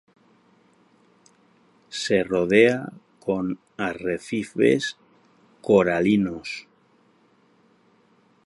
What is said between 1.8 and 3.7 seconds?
Se rodea con